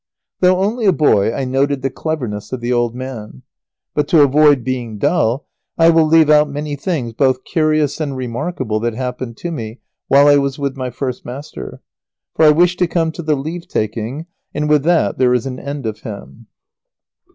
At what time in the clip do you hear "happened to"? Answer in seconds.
8.95-9.51